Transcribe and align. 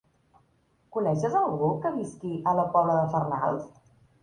Coneixes 0.97 1.35
algú 1.41 1.69
que 1.85 1.93
visqui 1.99 2.33
a 2.41 2.57
la 2.63 2.67
Pobla 2.73 2.99
de 3.03 3.07
Farnals? 3.15 3.71